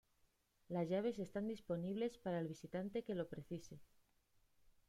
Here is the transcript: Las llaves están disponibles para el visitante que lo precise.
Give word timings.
Las 0.69 0.89
llaves 0.89 1.19
están 1.19 1.47
disponibles 1.47 2.17
para 2.17 2.39
el 2.39 2.47
visitante 2.47 3.03
que 3.03 3.13
lo 3.13 3.27
precise. 3.27 3.77